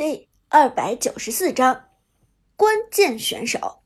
[0.00, 1.90] 第二百九十四章
[2.56, 3.82] 关键选手。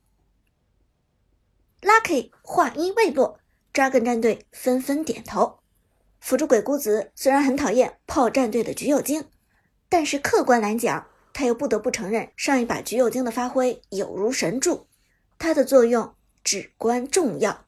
[1.81, 3.41] Lucky 话音未落
[3.73, 5.59] ，Dragon 战队纷纷点头。
[6.21, 9.25] 辅助鬼谷子虽然很讨厌炮战队的橘右京，
[9.89, 14.87] 但是客观来讲，他又不得不承认上一把橘右京的发挥有如神助，
[15.37, 17.65] 它的作用至关重要。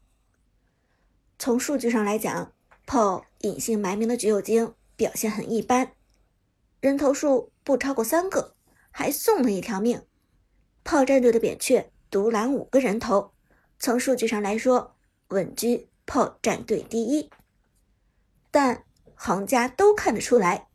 [1.36, 2.52] 从数据上来讲，
[2.86, 5.90] 炮隐姓埋名的橘右京表现很一般，
[6.80, 8.54] 人头数不超过三个，
[8.90, 10.02] 还送了一条命。
[10.84, 13.32] 炮战队的扁鹊独揽五个人头，
[13.78, 14.96] 从数据上来说
[15.28, 17.30] 稳居炮战队第一。
[18.50, 20.68] 但行家都看得出来，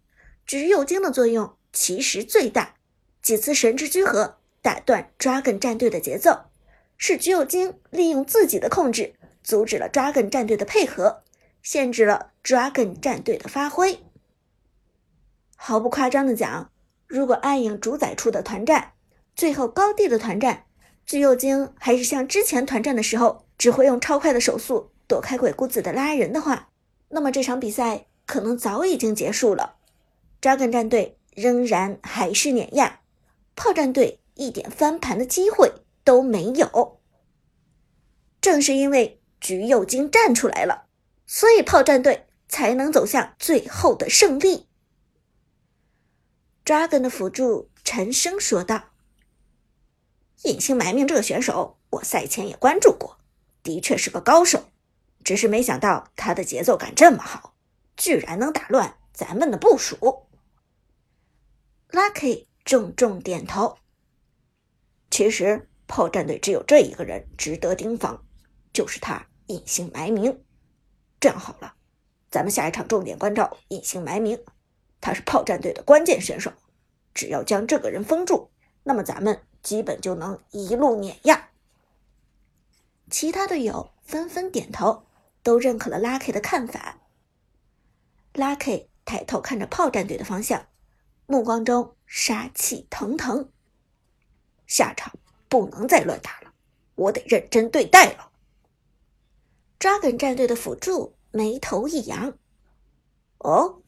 [0.45, 2.75] 橘右京的作用其实最大，
[3.21, 6.45] 几次神之居合打断 Dragon 战队的节奏，
[6.97, 9.15] 是橘右京利用自己的控制。
[9.43, 11.23] 阻止了 Dragon 战队的配合，
[11.63, 14.03] 限制了 Dragon 战队的发挥。
[15.63, 16.71] 毫不夸张的讲，
[17.05, 18.93] 如果暗影主宰出的团战，
[19.35, 20.65] 最后高地的团战，
[21.05, 26.69] 巨右京还是像之前团战的时候，只会用超快的手速躲开鬼谷子的拉人的话，
[27.09, 29.75] 那么这场比赛可能早已经结束了。
[30.41, 33.01] Dragon 战队仍然还是碾压，
[33.55, 35.71] 炮战队一点翻盘的机会
[36.03, 36.99] 都没有。
[38.41, 39.19] 正是因为。
[39.39, 40.85] 橘右京站出来了，
[41.25, 44.67] 所以炮战队才能走向最后的胜利。
[46.71, 48.91] Dragon 的辅助沉声说道
[50.43, 53.17] ：“隐姓埋名这个选手，我赛前也关注过，
[53.61, 54.69] 的确是个高手，
[55.21, 57.55] 只是没想到他的节奏感这么好，
[57.97, 60.29] 居然能打乱咱们的部署。
[61.89, 63.77] ”Lucky 重重点头。
[65.09, 68.23] 其实炮战队只有这一个人值得盯防，
[68.71, 69.27] 就是他。
[69.47, 70.41] 隐姓埋名，
[71.19, 71.75] 这样好了，
[72.29, 74.41] 咱们下一场重点关照隐姓埋名。
[75.01, 76.53] 他是炮战队的关键选手，
[77.13, 78.49] 只要将这个人封住，
[78.83, 81.49] 那么咱们基本就能一路碾压。
[83.09, 85.03] 其他队友纷纷点头，
[85.43, 86.97] 都认可了 Lucky 的看法。
[88.33, 90.67] Lucky 抬头看着炮战队的方向，
[91.25, 93.51] 目光中杀气腾腾。
[94.65, 95.13] 下场
[95.49, 96.53] 不能再乱打了，
[96.95, 98.31] 我得认真对待了。
[99.77, 102.37] Dragon 战队的辅助眉头一扬
[103.39, 103.81] ：“哦，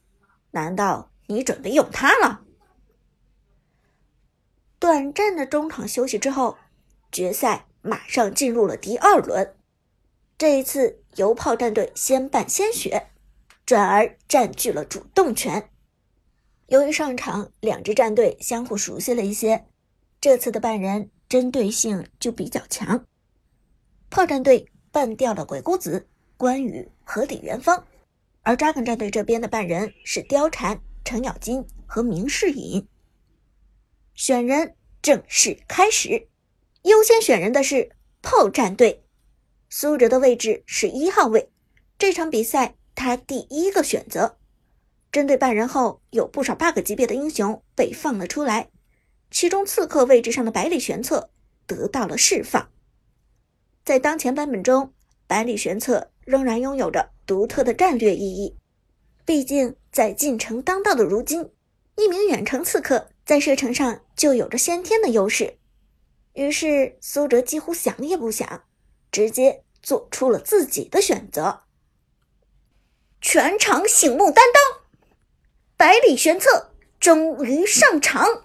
[0.50, 2.43] 难道你准备用它了？”
[4.84, 6.58] 短暂的中场休息之后，
[7.10, 9.56] 决赛马上进入了第二轮。
[10.36, 13.06] 这一次由炮战队先半鲜血，
[13.64, 15.70] 转而占据了主动权。
[16.66, 19.64] 由于上场两支战队相互熟悉了一些，
[20.20, 23.06] 这次的半人针对性就比较强。
[24.10, 24.68] 炮战队。
[24.92, 26.06] 半掉了鬼谷子、
[26.36, 27.84] 关羽和李元芳，
[28.42, 32.86] 而 Dragon 战队这边的半人是貂蝉、程咬金和明世隐。
[34.14, 36.28] 选人正式开始，
[36.82, 37.90] 优先选人的是
[38.22, 39.02] 炮战队，
[39.68, 41.50] 苏哲的位置是一号位，
[41.98, 44.38] 这场比赛他第一个选择。
[45.10, 48.70] 针对半人后，有不少 bug 级别的英雄被放了出来，
[49.32, 51.30] 其中刺客位置上的百里玄策
[51.66, 52.70] 得到了释放。
[53.84, 54.92] 在当前版本中，
[55.26, 58.56] 百里玄策仍然拥有着独特的战略意义。
[59.24, 61.50] 毕竟，在进程当道的如今，
[61.96, 65.58] 一名远程刺客在射程上就有着先天的优势。
[66.34, 68.64] 于是，苏哲几乎想也不想，
[69.12, 71.62] 直接做出了自己的选择。
[73.20, 74.82] 全场醒目担当，
[75.76, 78.44] 百里玄策终于上场。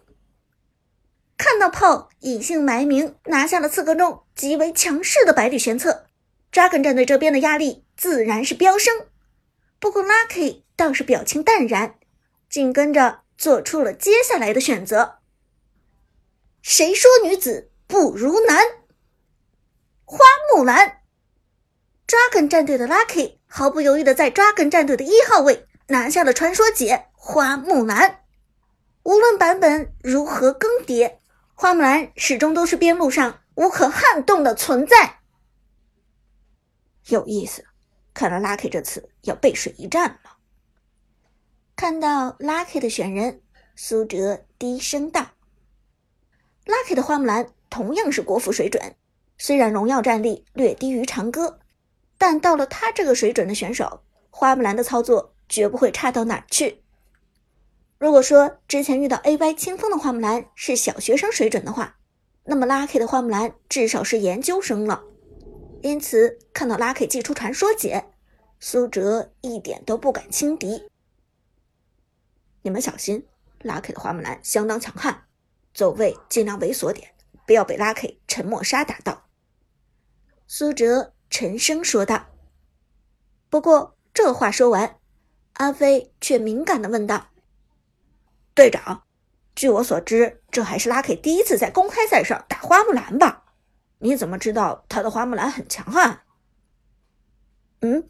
[1.35, 6.06] 看到炮隐姓埋名拿下了刺客中极为强势的百里玄策
[6.51, 9.07] 扎根战队这边的压力自然是飙升。
[9.79, 11.95] 不过 Lucky 倒是表情淡然，
[12.50, 15.19] 紧跟着做出了接下来的选择。
[16.61, 18.61] 谁说女子不如男？
[20.03, 20.17] 花
[20.53, 21.03] 木兰
[22.05, 28.25] ，Dragon 战队的 Lucky 毫不犹豫的在 Dragon 战队的一号位拿下了传说姐花木兰。
[29.03, 31.19] 无论版本如何更迭。
[31.56, 35.19] 花木兰始终都是边路上无可撼动的存在。
[37.07, 37.63] 有意思，
[38.13, 40.38] 看来 Lucky 这次要背水一战了。
[41.79, 43.39] 看到 Lucky 的选人，
[43.73, 45.27] 苏哲低声道
[46.65, 48.95] ：“Lucky 的花木兰同样是国服水准，
[49.37, 51.59] 虽然荣耀战力略低于长歌，
[52.17, 56.83] 但到了他这个水准的选手，花木兰的操作绝不会差到哪去。”
[57.97, 61.95] 如果说之前遇到 A Y 清风的花木兰是小学生水准的话，
[62.43, 65.05] 那么 Lucky 的花木兰至少是研究生了。
[65.81, 68.03] 因此，看到 Lucky 祭出传说姐，
[68.59, 70.88] 苏哲一点都不敢轻敌。
[72.61, 73.25] 你们小心
[73.61, 75.23] ，Lucky 的花木兰相当强悍，
[75.73, 77.13] 走位尽量猥琐点，
[77.45, 79.27] 不要被拉 K 沉默杀打到。
[80.47, 82.27] 苏哲沉声说道。
[83.50, 85.00] 不过这话说完，
[85.53, 87.29] 阿飞却敏感的问道
[88.53, 89.03] ：“队长，
[89.55, 93.45] 据我所知，这还是拉 K 第一次在公开赛上打花木兰吧？
[94.00, 96.21] 你怎么知道他的花木兰很强悍？”
[97.81, 98.09] 嗯，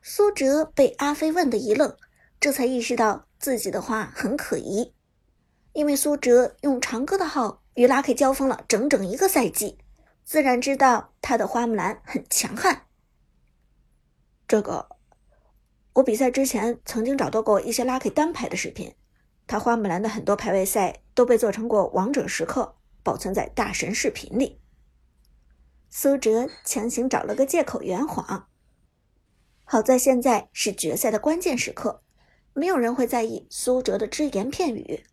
[0.00, 1.96] 苏哲被阿飞问的一愣，
[2.38, 4.94] 这才意识到自己的话很可疑。
[5.72, 9.78] 因为苏哲用长歌的号与拉 K 交锋了整整一个赛季，
[10.24, 12.86] 自然知道他的花木兰很强悍。
[14.46, 14.88] 这个，
[15.94, 18.94] 我比赛之前曾经找到过一些拉 K 单排的视频，
[19.46, 24.60] 他花木兰的很多排位赛都被做成过王者时刻，保存在大神视频里。
[25.88, 28.48] 苏哲强行找了个借口圆谎。
[29.64, 32.02] 好在现在是决赛的关键时刻，
[32.52, 35.04] 没有人会在意苏哲的只言片语。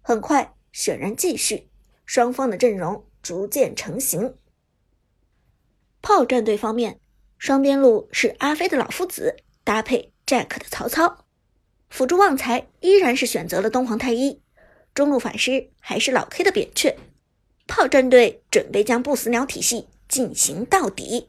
[0.00, 1.68] 很快，选人继续，
[2.04, 4.36] 双方的阵容逐渐成型。
[6.02, 7.00] 炮战队方面，
[7.38, 11.24] 双边路是阿飞的老夫子搭配 Jack 的曹操，
[11.88, 14.42] 辅助旺财依然是选择了东皇太一，
[14.94, 16.96] 中路法师还是老 K 的扁鹊。
[17.66, 21.26] 炮战队准备将不死鸟体系进行到底，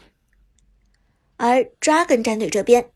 [1.38, 2.92] 而 Dragon 战队这边，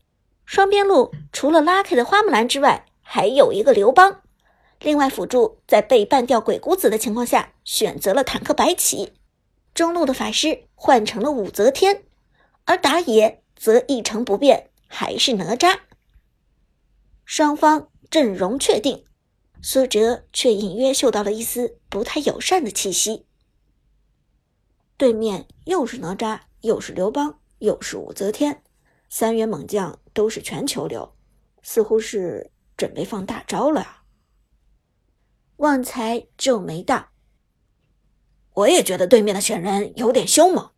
[0.50, 4.20] 双边路除了拉 K 的花木兰之外，还有一个刘邦。
[4.80, 9.12] 另外，辅助在被半掉鬼谷子的情况下，选择了坦克白起；
[9.74, 12.02] 中路的法师换成了武则天，
[12.64, 15.78] 而打野则一成不变，还是哪吒。
[17.24, 19.04] 双方阵容确定，
[19.62, 23.24] 苏哲却隐约嗅到了一丝不太友善的气息。
[24.96, 28.64] 对面又是哪吒，又是刘邦，又是武则天，
[29.10, 31.16] 三员猛将都是全球流，
[31.62, 34.04] 似乎是准备放大招了啊！
[35.56, 37.08] 旺财皱眉道
[38.54, 40.70] ：“我也觉得对面的选人有点凶猛，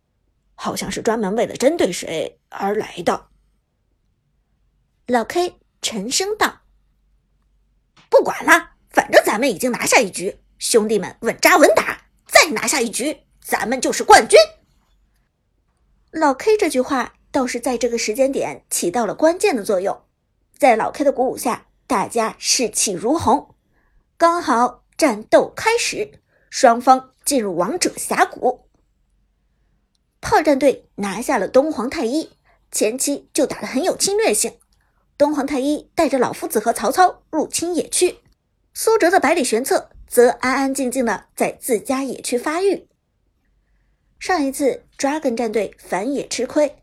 [0.55, 3.27] 好像是专门为了针对谁而来的。”
[5.05, 6.61] 老 K 沉声道
[8.09, 14.39] ：“不管了，反正咱们已经拿下一局，兄弟们稳扎稳打，再拿下一局，咱们就是冠军。”
[16.11, 20.03] 老 K 这句话倒是在这个时间点起到了关键的作用，
[20.55, 23.55] 在老 K 的鼓舞下，大家士气如虹。
[24.17, 26.19] 刚好战斗开始，
[26.51, 28.67] 双方进入王者峡谷。
[30.21, 32.33] 炮战队拿下了东皇太一，
[32.71, 34.59] 前期就打得很有侵略性。
[35.17, 38.19] 东皇太一带着老夫子和曹操入侵野区，
[38.75, 42.87] 苏哲的百里玄策则安安静静的在自家野区发育。
[44.19, 46.82] 上一次 Dragon 战队反野吃亏，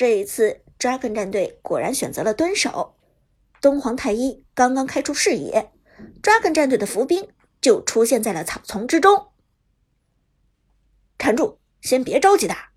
[0.00, 2.96] 这一次 Dragon 战队果然选择了蹲守。
[3.60, 5.70] 东皇太一刚刚开出视野。
[6.22, 7.28] Dragon 战队的伏兵
[7.60, 9.26] 就出现在了草丛之中。
[11.18, 12.70] 站住，先别着急打。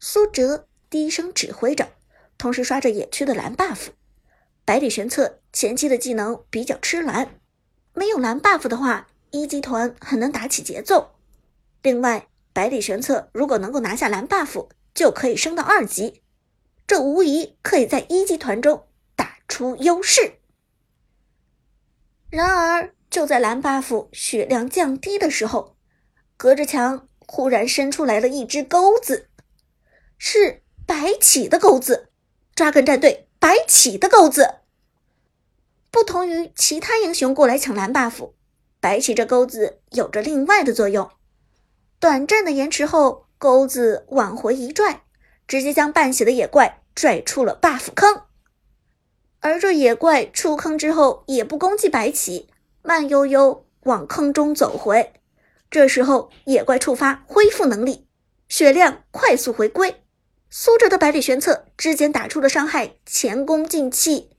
[0.00, 1.92] 苏哲低声指挥着，
[2.36, 3.90] 同时刷着野区的蓝 buff。
[4.64, 7.38] 百里玄策前期的技能比较吃蓝，
[7.94, 11.12] 没有蓝 buff 的话，一级团很难打起节奏。
[11.82, 16.22] 另外，百里玄策如果能够拿下蓝 buff，就可以升到二级，
[16.86, 20.34] 这无疑可以在一级团中打出优势。
[22.30, 25.76] 然而，就在蓝 buff 血量降低的时候，
[26.36, 29.28] 隔着墙忽然伸出来了一只钩子，
[30.16, 32.08] 是白起的钩子。
[32.54, 34.56] 扎根战队白起的钩子，
[35.90, 38.32] 不同于其他英雄过来抢蓝 buff，
[38.80, 41.10] 白起这钩子有着另外的作用。
[41.98, 45.04] 短暂的延迟后，钩子往回一拽，
[45.48, 48.24] 直接将半血的野怪拽出了 buff 坑。
[49.40, 52.50] 而这野怪出坑之后，也不攻击白起，
[52.82, 55.14] 慢悠悠往坑中走回。
[55.70, 58.06] 这时候，野怪触发恢复能力，
[58.46, 60.02] 血量快速回归。
[60.50, 64.36] 苏哲的百里玄策之前打出的伤害前功尽弃，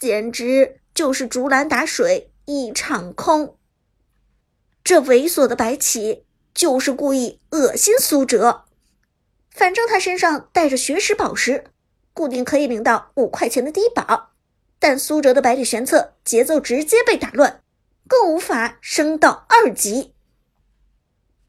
[0.00, 3.56] 简直就是竹篮打水一场空。
[4.82, 8.64] 这猥琐的白起就是故意恶心苏哲，
[9.50, 11.64] 反正他身上带着学识宝石，
[12.12, 14.30] 固定可以领到五块钱的低保。
[14.78, 17.62] 但苏哲的百里玄策节奏直接被打乱，
[18.08, 20.14] 更无法升到二级。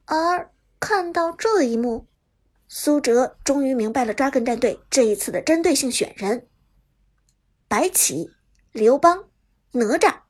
[0.06, 2.06] 而看到这一幕，
[2.68, 6.48] 苏哲终于明白了 Dragon 战队这一次的针对性选人：
[7.68, 8.30] 白起、
[8.72, 9.26] 刘邦、
[9.72, 10.22] 哪吒。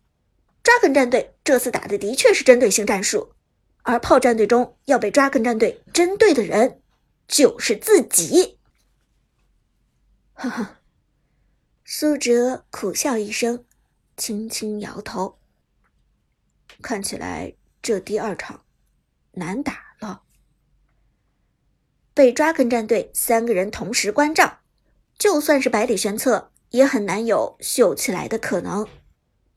[0.64, 3.34] Dragon 战队这次打的的确是针对性战术，
[3.84, 6.82] 而炮战队中要被 Dragon 战队针对的人
[7.28, 8.60] 就是自己。
[10.34, 10.80] 哈哈。
[11.86, 13.66] 苏哲苦笑一声，
[14.18, 15.38] 轻轻摇头。
[16.82, 18.64] 看起来这第二场
[19.34, 20.24] 难打了。
[22.14, 24.60] 被抓根战队三个人同时关照，
[25.18, 28.88] 就算是百里玄策，也很难有秀起来的可能。